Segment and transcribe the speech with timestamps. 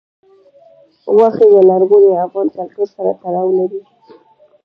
[1.15, 3.81] غوښې د لرغوني افغان کلتور سره تړاو لري.